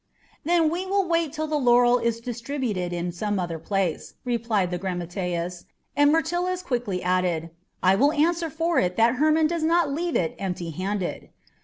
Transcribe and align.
"Then 0.45 0.71
we 0.71 0.83
will 0.87 1.07
wait 1.07 1.31
till 1.31 1.45
the 1.45 1.59
laurel 1.59 1.99
is 1.99 2.19
distributed 2.19 2.91
in 2.91 3.11
some 3.11 3.37
other 3.39 3.59
place," 3.59 4.15
replied 4.25 4.71
the 4.71 4.79
grammateus; 4.79 5.65
and 5.95 6.11
Myrtilus 6.11 6.63
quickly 6.63 7.03
added, 7.03 7.51
"I 7.83 7.93
will 7.93 8.11
answer 8.11 8.49
for 8.49 8.79
it 8.79 8.95
that 8.95 9.17
Hermon 9.17 9.45
does 9.45 9.61
not 9.61 9.91
leave 9.93 10.15
it 10.15 10.33
empty 10.39 10.71
handed." 10.71 11.29